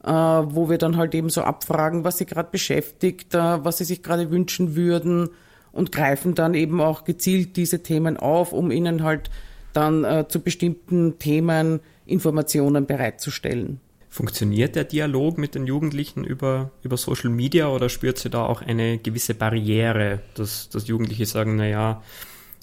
[0.05, 3.85] äh, wo wir dann halt eben so abfragen, was sie gerade beschäftigt, äh, was sie
[3.85, 5.31] sich gerade wünschen würden,
[5.77, 9.31] und greifen dann eben auch gezielt diese Themen auf, um ihnen halt
[9.73, 13.81] dann äh, zu bestimmten Themen Informationen bereitzustellen.
[14.09, 18.63] Funktioniert der Dialog mit den Jugendlichen über, über Social Media oder spürt sie da auch
[18.63, 22.03] eine gewisse Barriere, dass, dass Jugendliche sagen, naja,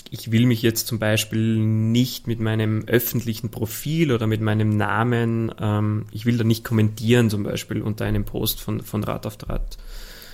[0.10, 5.54] ich will mich jetzt zum Beispiel nicht mit meinem öffentlichen Profil oder mit meinem Namen,
[5.60, 9.38] ähm, ich will da nicht kommentieren zum Beispiel unter einem Post von, von Rat auf
[9.38, 9.78] Draht.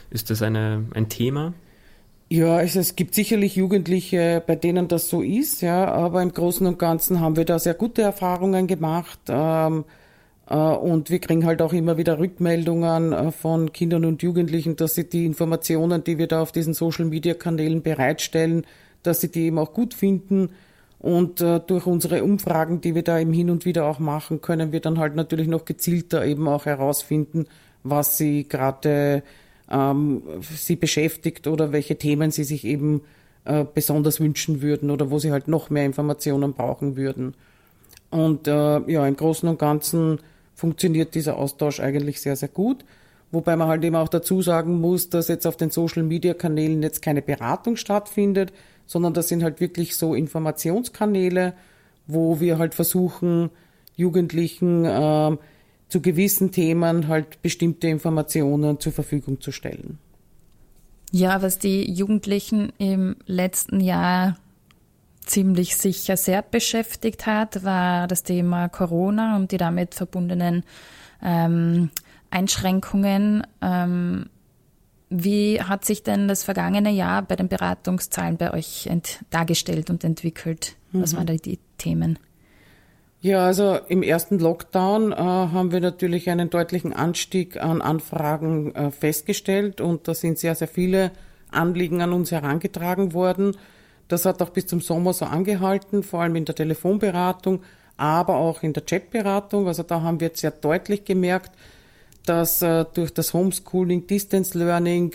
[0.10, 1.54] Ist das eine, ein Thema?
[2.32, 6.66] Ja, also es gibt sicherlich Jugendliche, bei denen das so ist, ja, aber im Großen
[6.68, 9.20] und Ganzen haben wir da sehr gute Erfahrungen gemacht.
[9.28, 9.86] Ähm,
[10.48, 14.94] äh, und wir kriegen halt auch immer wieder Rückmeldungen äh, von Kindern und Jugendlichen, dass
[14.94, 18.64] sie die Informationen, die wir da auf diesen Social Media Kanälen bereitstellen,
[19.02, 20.52] dass sie die eben auch gut finden.
[21.00, 24.72] Und äh, durch unsere Umfragen, die wir da eben hin und wieder auch machen, können
[24.72, 27.48] wir dann halt natürlich noch gezielter eben auch herausfinden,
[27.84, 29.24] was sie gerade
[29.70, 33.02] ähm, sie beschäftigt oder welche Themen sie sich eben
[33.46, 37.36] äh, besonders wünschen würden oder wo sie halt noch mehr Informationen brauchen würden.
[38.10, 38.52] Und äh,
[38.92, 40.20] ja, im Großen und Ganzen
[40.56, 42.84] funktioniert dieser Austausch eigentlich sehr, sehr gut.
[43.32, 46.82] Wobei man halt eben auch dazu sagen muss, dass jetzt auf den Social Media Kanälen
[46.82, 48.52] jetzt keine Beratung stattfindet,
[48.88, 51.54] sondern das sind halt wirklich so Informationskanäle,
[52.08, 53.52] wo wir halt versuchen,
[53.96, 55.38] Jugendlichen äh,
[55.90, 59.98] zu gewissen Themen halt bestimmte Informationen zur Verfügung zu stellen.
[61.12, 64.38] Ja, was die Jugendlichen im letzten Jahr
[65.26, 70.64] ziemlich sicher sehr beschäftigt hat, war das Thema Corona und die damit verbundenen
[71.24, 71.90] ähm,
[72.30, 73.46] Einschränkungen.
[73.62, 74.28] Ähm,
[75.10, 78.88] wie hat sich denn das vergangene Jahr bei den Beratungszahlen bei euch
[79.32, 80.76] dargestellt und entwickelt?
[80.92, 81.18] Was mhm.
[81.18, 82.20] waren da die Themen?
[83.22, 88.92] Ja, also im ersten Lockdown äh, haben wir natürlich einen deutlichen Anstieg an Anfragen äh,
[88.92, 91.12] festgestellt und da sind sehr, sehr viele
[91.52, 93.58] Anliegen an uns herangetragen worden.
[94.08, 97.62] Das hat auch bis zum Sommer so angehalten, vor allem in der Telefonberatung,
[97.98, 99.68] aber auch in der Chatberatung.
[99.68, 101.52] Also da haben wir jetzt sehr deutlich gemerkt,
[102.26, 105.12] dass äh, durch das Homeschooling, Distance Learning,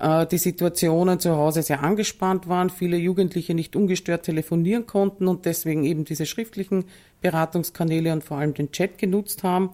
[0.00, 5.84] die Situationen zu Hause sehr angespannt waren, viele Jugendliche nicht ungestört telefonieren konnten und deswegen
[5.84, 6.86] eben diese schriftlichen
[7.20, 9.70] Beratungskanäle und vor allem den Chat genutzt haben.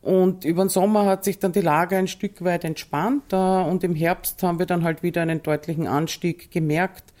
[0.00, 3.94] Und über den Sommer hat sich dann die Lage ein Stück weit entspannt und im
[3.94, 7.14] Herbst haben wir dann halt wieder einen deutlichen Anstieg gemerkt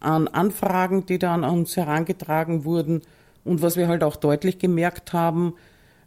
[0.00, 3.02] an Anfragen, die dann an uns herangetragen wurden.
[3.44, 5.54] Und was wir halt auch deutlich gemerkt haben,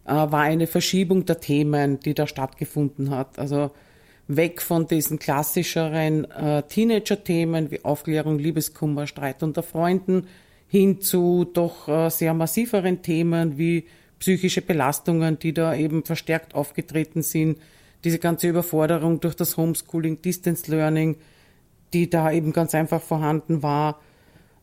[0.06, 3.40] äh, war eine Verschiebung der Themen, die da stattgefunden hat.
[3.40, 3.72] Also
[4.28, 10.28] weg von diesen klassischeren äh, Teenager-Themen wie Aufklärung, Liebeskummer, Streit unter Freunden
[10.68, 13.86] hin zu doch äh, sehr massiveren Themen wie
[14.20, 17.60] psychische Belastungen, die da eben verstärkt aufgetreten sind,
[18.04, 21.18] diese ganze Überforderung durch das Homeschooling, Distance Learning,
[21.94, 24.00] die da eben ganz einfach vorhanden war,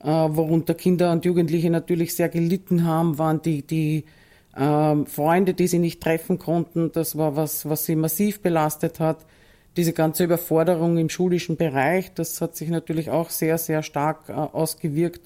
[0.03, 4.05] äh, worunter Kinder und Jugendliche natürlich sehr gelitten haben, waren die, die
[4.57, 6.91] äh, Freunde, die sie nicht treffen konnten.
[6.93, 9.27] Das war was, was sie massiv belastet hat.
[9.77, 14.33] Diese ganze Überforderung im schulischen Bereich, das hat sich natürlich auch sehr, sehr stark äh,
[14.33, 15.21] ausgewirkt.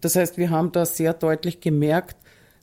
[0.00, 2.16] Das heißt, wir haben da sehr deutlich gemerkt,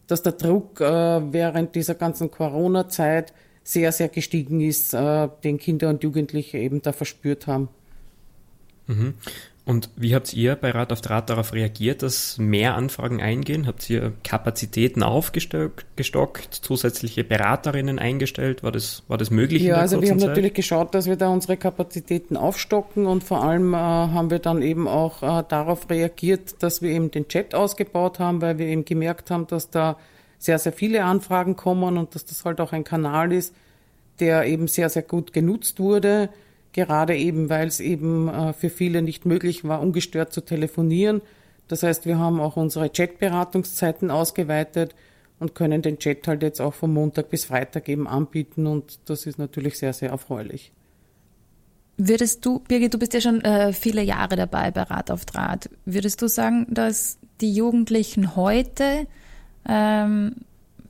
[0.07, 5.89] dass der Druck äh, während dieser ganzen Corona-Zeit sehr, sehr gestiegen ist, äh, den Kinder
[5.89, 7.69] und Jugendliche eben da verspürt haben.
[8.87, 9.13] Mhm.
[9.71, 13.67] Und wie habt ihr bei Rat auf Draht darauf reagiert, dass mehr Anfragen eingehen?
[13.67, 18.63] Habt ihr Kapazitäten aufgestockt, zusätzliche Beraterinnen eingestellt?
[18.63, 19.63] War das, war das möglich?
[19.63, 20.27] Ja, also wir haben Zeit?
[20.27, 24.61] natürlich geschaut, dass wir da unsere Kapazitäten aufstocken und vor allem äh, haben wir dann
[24.61, 28.83] eben auch äh, darauf reagiert, dass wir eben den Chat ausgebaut haben, weil wir eben
[28.83, 29.95] gemerkt haben, dass da
[30.37, 33.55] sehr, sehr viele Anfragen kommen und dass das halt auch ein Kanal ist,
[34.19, 36.27] der eben sehr, sehr gut genutzt wurde
[36.73, 41.21] gerade eben, weil es eben äh, für viele nicht möglich war, ungestört zu telefonieren.
[41.67, 44.95] Das heißt, wir haben auch unsere Chat-Beratungszeiten ausgeweitet
[45.39, 49.25] und können den Chat halt jetzt auch vom Montag bis Freitag eben anbieten und das
[49.25, 50.71] ist natürlich sehr, sehr erfreulich.
[51.97, 55.69] Würdest du, Birgit, du bist ja schon äh, viele Jahre dabei bei Rat auf Draht.
[55.85, 59.07] Würdest du sagen, dass die Jugendlichen heute
[59.67, 60.35] ähm,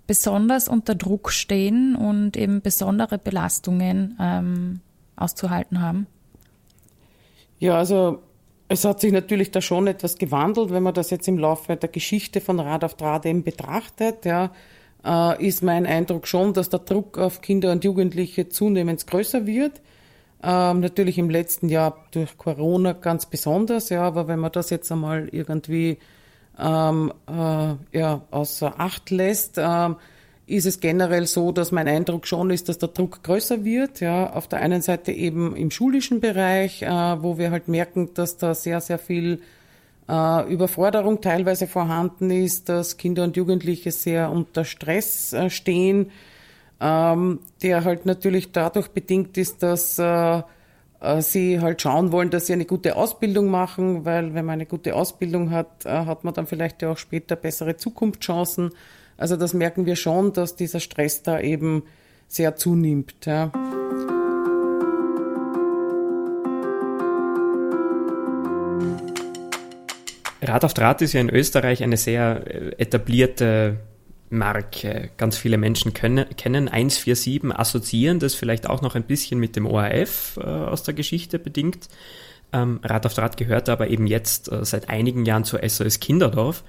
[0.08, 4.80] besonders unter Druck stehen und eben besondere Belastungen ähm,
[5.22, 6.08] auszuhalten haben?
[7.60, 8.24] Ja, also
[8.68, 11.90] es hat sich natürlich da schon etwas gewandelt, wenn man das jetzt im Laufe der
[11.90, 14.52] Geschichte von Rad auf Draht eben betrachtet, ja,
[15.06, 19.82] äh, ist mein Eindruck schon, dass der Druck auf Kinder und Jugendliche zunehmend größer wird.
[20.44, 24.92] Ähm, natürlich im letzten Jahr durch Corona ganz besonders, ja, aber wenn man das jetzt
[24.92, 26.00] einmal irgendwie
[26.58, 29.98] ähm, äh, ja, außer Acht lässt, ähm,
[30.48, 34.00] ist es generell so, dass mein Eindruck schon ist, dass der Druck größer wird.
[34.02, 38.38] Ja, auf der einen Seite eben im schulischen Bereich, äh, wo wir halt merken, dass
[38.38, 39.42] da sehr, sehr viel
[40.10, 46.12] äh, Überforderung teilweise vorhanden ist, dass Kinder und Jugendliche sehr unter Stress äh, stehen,
[46.80, 50.42] ähm, der halt natürlich dadurch bedingt ist, dass äh,
[51.02, 54.66] äh, sie halt schauen wollen, dass sie eine gute Ausbildung machen, weil wenn man eine
[54.66, 58.72] gute Ausbildung hat, äh, hat man dann vielleicht ja auch später bessere Zukunftschancen.
[59.22, 61.84] Also das merken wir schon, dass dieser Stress da eben
[62.28, 63.14] sehr zunimmt.
[63.26, 63.52] Ja.
[70.42, 73.78] Rad auf Draht ist ja in Österreich eine sehr äh, etablierte
[74.32, 75.12] Marke.
[75.18, 79.68] Ganz viele Menschen können, kennen 147, assoziieren das vielleicht auch noch ein bisschen mit dem
[79.68, 81.90] ORF äh, aus der Geschichte bedingt.
[82.54, 86.64] Ähm, Rad auf Draht gehört aber eben jetzt äh, seit einigen Jahren zur SOS Kinderdorf.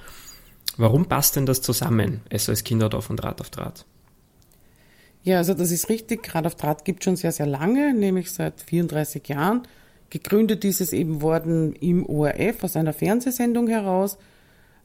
[0.76, 3.84] Warum passt denn das zusammen, SOS Kinderdorf und Rad auf Draht?
[5.22, 6.34] Ja, also das ist richtig.
[6.34, 9.62] Rad auf Draht gibt schon sehr, sehr lange, nämlich seit 34 Jahren.
[10.10, 14.18] Gegründet ist es eben worden im ORF aus einer Fernsehsendung heraus.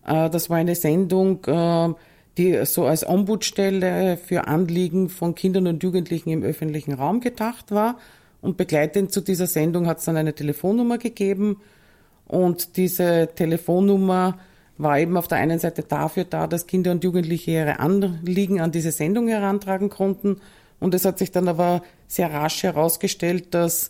[0.05, 1.93] Äh, das war eine Sendung, äh,
[2.37, 7.97] die so als Ombudsstelle für Anliegen von Kindern und Jugendlichen im öffentlichen Raum gedacht war.
[8.41, 11.61] Und begleitend zu dieser Sendung hat es dann eine Telefonnummer gegeben.
[12.25, 14.37] Und diese Telefonnummer
[14.77, 18.71] war eben auf der einen Seite dafür da, dass Kinder und Jugendliche ihre Anliegen an
[18.71, 20.39] diese Sendung herantragen konnten.
[20.79, 23.89] Und es hat sich dann aber sehr rasch herausgestellt, dass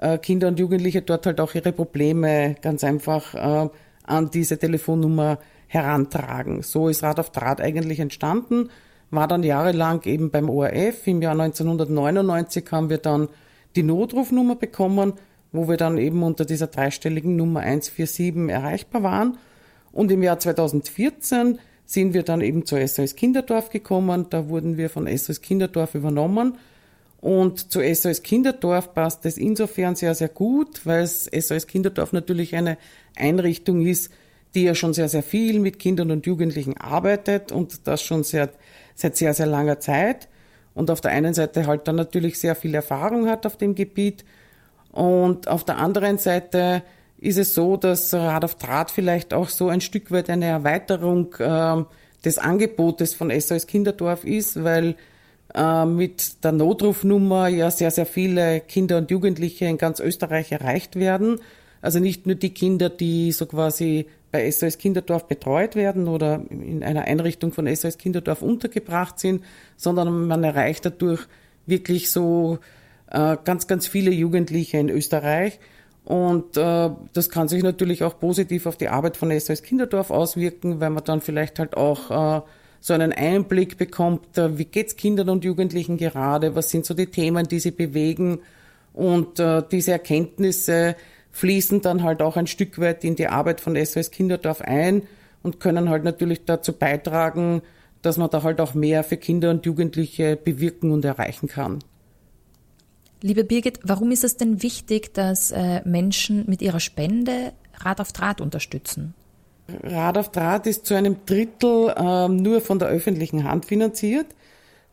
[0.00, 3.68] äh, Kinder und Jugendliche dort halt auch ihre Probleme ganz einfach äh,
[4.04, 6.62] an diese Telefonnummer herantragen.
[6.62, 8.70] So ist Rad auf Draht eigentlich entstanden,
[9.10, 11.06] war dann jahrelang eben beim ORF.
[11.06, 13.28] Im Jahr 1999 haben wir dann
[13.76, 15.14] die Notrufnummer bekommen,
[15.52, 19.38] wo wir dann eben unter dieser dreistelligen Nummer 147 erreichbar waren.
[19.92, 24.26] Und im Jahr 2014 sind wir dann eben zur SOS Kinderdorf gekommen.
[24.30, 26.58] Da wurden wir von SOS Kinderdorf übernommen.
[27.20, 32.78] Und zu SOS Kinderdorf passt es insofern sehr, sehr gut, weil SOS Kinderdorf natürlich eine
[33.16, 34.12] Einrichtung ist,
[34.54, 38.52] die ja schon sehr, sehr viel mit Kindern und Jugendlichen arbeitet und das schon seit,
[38.94, 40.28] seit sehr, sehr langer Zeit.
[40.74, 44.24] Und auf der einen Seite halt dann natürlich sehr viel Erfahrung hat auf dem Gebiet.
[44.92, 46.82] Und auf der anderen Seite
[47.20, 51.34] ist es so, dass Rad auf Draht vielleicht auch so ein Stück weit eine Erweiterung
[51.38, 51.84] äh,
[52.24, 54.96] des Angebotes von SOS Kinderdorf ist, weil
[55.54, 60.96] äh, mit der Notrufnummer ja sehr, sehr viele Kinder und Jugendliche in ganz Österreich erreicht
[60.96, 61.40] werden.
[61.80, 66.84] Also nicht nur die Kinder, die so quasi bei SOS Kinderdorf betreut werden oder in
[66.84, 69.42] einer Einrichtung von SOS Kinderdorf untergebracht sind,
[69.76, 71.26] sondern man erreicht dadurch
[71.66, 72.58] wirklich so
[73.10, 75.58] äh, ganz, ganz viele Jugendliche in Österreich.
[76.08, 80.80] Und äh, das kann sich natürlich auch positiv auf die Arbeit von SOS Kinderdorf auswirken,
[80.80, 82.40] weil man dann vielleicht halt auch äh,
[82.80, 87.08] so einen Einblick bekommt, äh, wie geht's Kindern und Jugendlichen gerade, was sind so die
[87.08, 88.38] Themen, die sie bewegen.
[88.94, 90.96] Und äh, diese Erkenntnisse
[91.32, 95.02] fließen dann halt auch ein Stück weit in die Arbeit von SOS Kinderdorf ein
[95.42, 97.60] und können halt natürlich dazu beitragen,
[98.00, 101.80] dass man da halt auch mehr für Kinder und Jugendliche bewirken und erreichen kann.
[103.20, 108.12] Liebe Birgit, warum ist es denn wichtig, dass äh, Menschen mit ihrer Spende Rad auf
[108.12, 109.14] Draht unterstützen?
[109.82, 114.26] Rad auf Draht ist zu einem Drittel äh, nur von der öffentlichen Hand finanziert.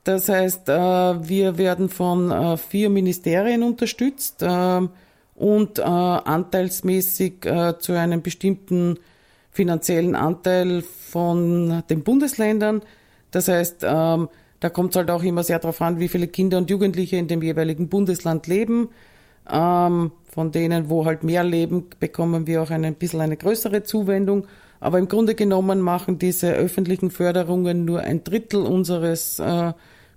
[0.03, 4.89] Das heißt, äh, wir werden von äh, vier Ministerien unterstützt ähm,
[5.35, 7.41] und anteilsmäßig
[7.79, 8.97] zu einem bestimmten
[9.51, 12.81] finanziellen Anteil von den Bundesländern.
[13.31, 14.29] Das heißt, ähm,
[14.59, 17.27] da kommt es halt auch immer sehr darauf an, wie viele Kinder und Jugendliche in
[17.27, 18.89] dem jeweiligen Bundesland leben.
[19.49, 24.47] Ähm, von denen, wo halt mehr leben, bekommen wir auch ein bisschen eine größere Zuwendung.
[24.79, 29.73] Aber im Grunde genommen machen diese öffentlichen Förderungen nur ein Drittel unseres äh,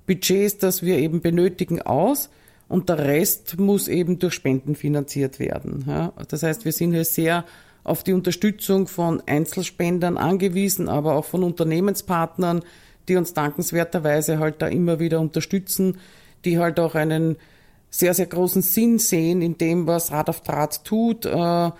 [0.06, 2.30] Budgets, das wir eben benötigen, aus.
[2.68, 5.84] Und der Rest muss eben durch Spenden finanziert werden.
[5.86, 6.12] Ja.
[6.28, 7.44] Das heißt, wir sind hier sehr
[7.84, 12.62] auf die Unterstützung von Einzelspendern angewiesen, aber auch von Unternehmenspartnern,
[13.08, 15.98] die uns dankenswerterweise halt da immer wieder unterstützen,
[16.44, 17.36] die halt auch einen
[17.90, 21.70] sehr, sehr großen Sinn sehen in dem, was Rad auf Draht tut, äh,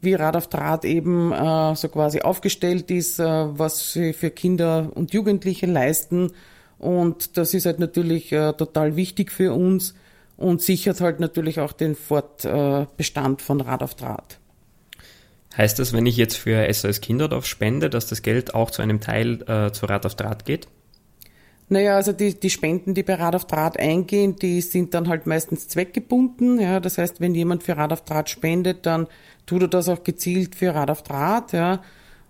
[0.00, 4.90] wie Rad auf Draht eben äh, so quasi aufgestellt ist, äh, was sie für Kinder
[4.94, 6.32] und Jugendliche leisten.
[6.78, 9.94] Und das ist halt natürlich äh, total wichtig für uns
[10.36, 14.38] und sichert halt natürlich auch den Fortbestand von Rad auf Draht.
[15.56, 19.00] Heißt das, wenn ich jetzt für SOS Kinderdorf spende, dass das Geld auch zu einem
[19.00, 20.66] Teil äh, zu Rad auf Draht geht?
[21.68, 25.26] Naja, also die, die Spenden, die bei Rad auf Draht eingehen, die sind dann halt
[25.26, 26.60] meistens zweckgebunden.
[26.60, 29.06] Ja, das heißt, wenn jemand für Rad auf Draht spendet, dann
[29.46, 31.52] tut er das auch gezielt für Rad auf Draht.
[31.52, 31.82] Ja.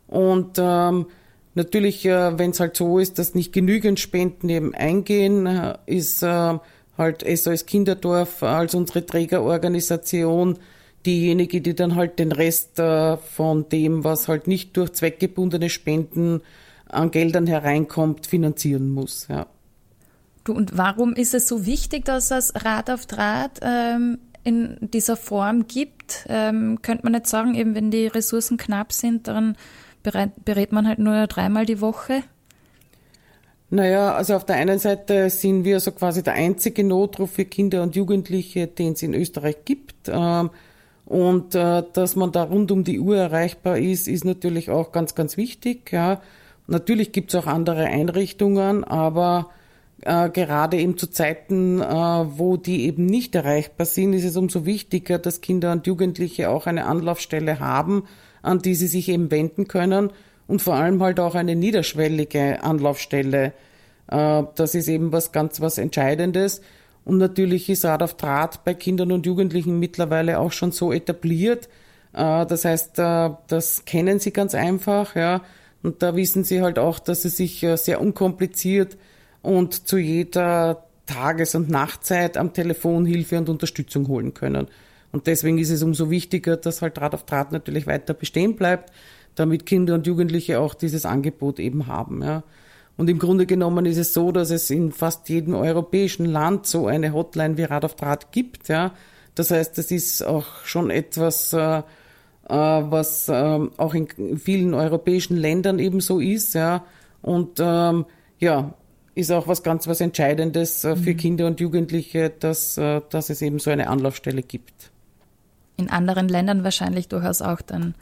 [0.07, 1.07] Und ähm,
[1.55, 6.23] natürlich, äh, wenn es halt so ist, dass nicht genügend Spenden eben eingehen, äh, ist
[6.23, 6.59] äh,
[6.97, 10.59] halt SOS Kinderdorf als unsere Trägerorganisation
[11.07, 16.41] diejenige, die dann halt den Rest äh, von dem, was halt nicht durch zweckgebundene Spenden
[16.87, 19.27] an Geldern hereinkommt, finanzieren muss.
[19.29, 19.47] Ja.
[20.45, 25.17] Du, und warum ist es so wichtig, dass es Rad auf Draht ähm, in dieser
[25.17, 26.27] Form gibt?
[26.29, 29.57] Ähm, könnte man nicht sagen, eben wenn die Ressourcen knapp sind, dann
[30.03, 32.23] berät, berät man halt nur dreimal die Woche?
[33.71, 37.83] Naja, also auf der einen Seite sind wir so quasi der einzige Notruf für Kinder
[37.83, 40.09] und Jugendliche, den es in Österreich gibt.
[40.09, 40.51] Ähm,
[41.07, 45.15] und äh, dass man da rund um die Uhr erreichbar ist, ist natürlich auch ganz,
[45.15, 45.93] ganz wichtig.
[45.93, 46.21] Ja.
[46.67, 49.51] Natürlich gibt's auch andere Einrichtungen, aber
[50.03, 54.65] äh, gerade eben zu Zeiten, äh, wo die eben nicht erreichbar sind, ist es umso
[54.65, 58.05] wichtiger, dass Kinder und Jugendliche auch eine Anlaufstelle haben,
[58.43, 60.11] an die sie sich eben wenden können
[60.47, 63.53] und vor allem halt auch eine niederschwellige Anlaufstelle.
[64.11, 66.63] Äh, das ist eben was ganz was Entscheidendes.
[67.05, 71.69] Und natürlich ist Rad auf Draht bei Kindern und Jugendlichen mittlerweile auch schon so etabliert.
[72.13, 75.43] Äh, das heißt, äh, das kennen sie ganz einfach, ja.
[75.83, 78.97] Und da wissen sie halt auch, dass sie sich äh, sehr unkompliziert
[79.43, 84.69] und zu jeder Tages- und Nachtzeit am Telefon Hilfe und Unterstützung holen können.
[85.13, 88.91] Und deswegen ist es umso wichtiger, dass halt Draht auf Draht natürlich weiter bestehen bleibt,
[89.35, 92.23] damit Kinder und Jugendliche auch dieses Angebot eben haben.
[92.23, 92.43] Ja.
[92.97, 96.87] Und im Grunde genommen ist es so, dass es in fast jedem europäischen Land so
[96.87, 98.69] eine Hotline wie Rad auf Draht gibt.
[98.69, 98.93] Ja.
[99.35, 101.83] Das heißt, das ist auch schon etwas, äh, äh,
[102.49, 106.85] was ähm, auch in vielen europäischen Ländern ebenso ist, ja.
[107.21, 108.05] Und ähm,
[108.39, 108.75] ja,
[109.15, 111.17] ist auch was ganz was Entscheidendes äh, für mhm.
[111.17, 114.91] Kinder und Jugendliche, dass, äh, dass es eben so eine Anlaufstelle gibt.
[115.77, 117.95] In anderen Ländern wahrscheinlich durchaus auch dann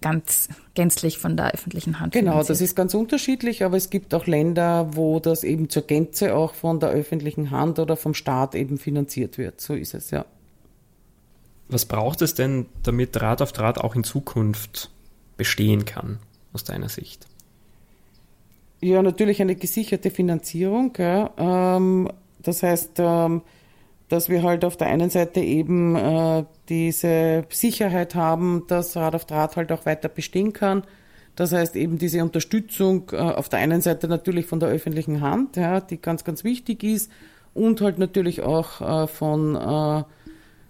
[0.00, 2.12] ganz gänzlich von der öffentlichen Hand.
[2.12, 2.50] Genau, finanziert.
[2.50, 6.54] das ist ganz unterschiedlich, aber es gibt auch Länder, wo das eben zur Gänze auch
[6.54, 9.60] von der öffentlichen Hand oder vom Staat eben finanziert wird.
[9.60, 10.24] So ist es, ja.
[11.68, 14.90] Was braucht es denn, damit Draht auf Draht auch in Zukunft
[15.36, 16.18] bestehen kann,
[16.52, 17.26] aus deiner Sicht?
[18.80, 20.92] Ja, natürlich eine gesicherte Finanzierung.
[20.96, 21.30] Ja.
[21.36, 22.08] Ähm,
[22.42, 23.42] das heißt, ähm,
[24.08, 29.26] dass wir halt auf der einen Seite eben äh, diese Sicherheit haben, dass Rad auf
[29.26, 30.82] Draht halt auch weiter bestehen kann,
[31.36, 35.56] Das heißt eben diese Unterstützung äh, auf der einen Seite natürlich von der öffentlichen Hand,
[35.56, 37.12] ja, die ganz, ganz wichtig ist
[37.54, 40.02] und halt natürlich auch äh, von äh,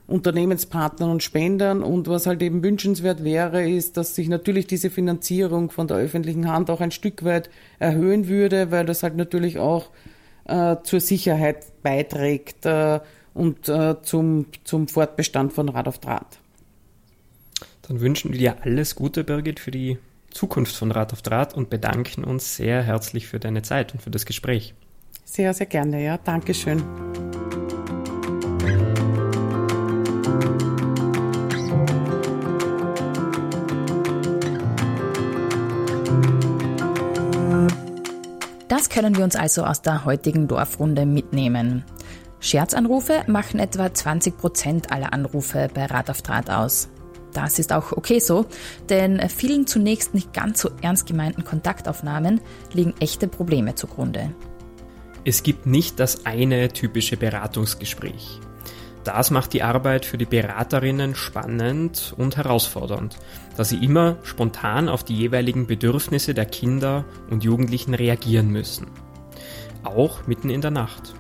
[0.09, 1.83] Unternehmenspartnern und Spendern.
[1.83, 6.51] Und was halt eben wünschenswert wäre, ist, dass sich natürlich diese Finanzierung von der öffentlichen
[6.51, 9.91] Hand auch ein Stück weit erhöhen würde, weil das halt natürlich auch
[10.47, 13.01] äh, zur Sicherheit beiträgt äh,
[13.39, 16.39] und äh, zum, zum Fortbestand von Rad auf Draht.
[17.83, 19.99] Dann wünschen wir dir alles Gute, Birgit, für die
[20.31, 24.11] Zukunft von Rad auf Draht und bedanken uns sehr herzlich für deine Zeit und für
[24.11, 24.75] das Gespräch.
[25.25, 26.19] Sehr, sehr gerne, ja.
[26.19, 26.83] Dankeschön.
[38.69, 41.85] Das können wir uns also aus der heutigen Dorfrunde mitnehmen.
[42.41, 46.89] Scherzanrufe machen etwa 20 Prozent aller Anrufe bei Rat auf Draht aus.
[47.33, 48.47] Das ist auch okay so,
[48.89, 52.41] denn vielen zunächst nicht ganz so ernst gemeinten Kontaktaufnahmen
[52.73, 54.35] liegen echte Probleme zugrunde.
[55.25, 58.41] Es gibt nicht das eine typische Beratungsgespräch.
[59.05, 63.17] Das macht die Arbeit für die Beraterinnen spannend und herausfordernd,
[63.57, 68.87] da sie immer spontan auf die jeweiligen Bedürfnisse der Kinder und Jugendlichen reagieren müssen.
[69.83, 71.15] Auch mitten in der Nacht.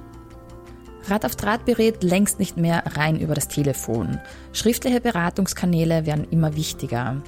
[1.10, 4.20] Rat auf Draht berät längst nicht mehr rein über das Telefon.
[4.52, 7.22] Schriftliche Beratungskanäle werden immer wichtiger,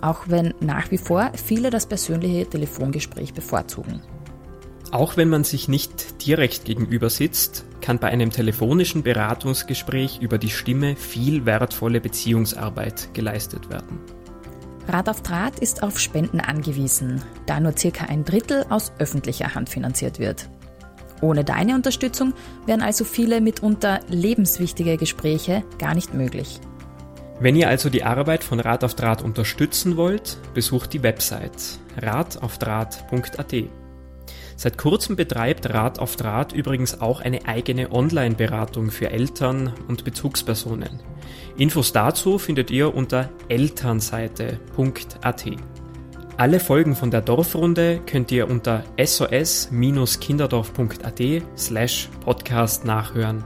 [0.00, 4.00] auch wenn nach wie vor viele das persönliche Telefongespräch bevorzugen.
[4.92, 10.50] Auch wenn man sich nicht direkt gegenüber sitzt, kann bei einem telefonischen Beratungsgespräch über die
[10.50, 14.00] Stimme viel wertvolle Beziehungsarbeit geleistet werden.
[14.88, 19.68] Rat auf Draht ist auf Spenden angewiesen, da nur circa ein Drittel aus öffentlicher Hand
[19.68, 20.48] finanziert wird.
[21.20, 22.34] Ohne deine Unterstützung
[22.66, 26.60] wären also viele mitunter lebenswichtige Gespräche gar nicht möglich.
[27.38, 33.54] Wenn ihr also die Arbeit von Rat auf Draht unterstützen wollt, besucht die Website rataufdraht.at.
[34.58, 41.00] Seit kurzem betreibt Rat auf Draht übrigens auch eine eigene Online-Beratung für Eltern und Bezugspersonen.
[41.58, 45.46] Infos dazu findet ihr unter elternseite.at.
[46.38, 51.22] Alle Folgen von der Dorfrunde könnt ihr unter sos-kinderdorf.at
[51.56, 53.42] slash podcast nachhören.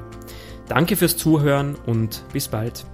[0.67, 2.85] Danke fürs Zuhören und bis bald.